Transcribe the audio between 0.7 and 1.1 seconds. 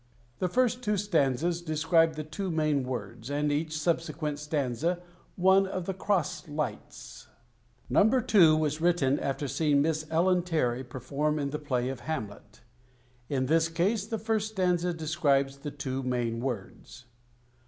two